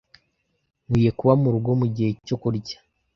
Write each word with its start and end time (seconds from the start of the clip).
Nkwiye 0.85 1.11
kuba 1.19 1.33
murugo 1.41 1.69
mugihe 1.81 2.09
cyo 2.25 2.35
kurya. 2.41 2.77